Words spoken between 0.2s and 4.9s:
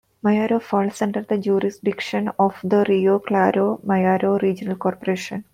Mayaro falls under the jurisdiction of the Rio Claro-Mayaro Regional